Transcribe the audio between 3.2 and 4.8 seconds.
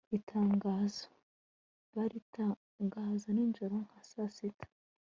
ninjoro nka saa sita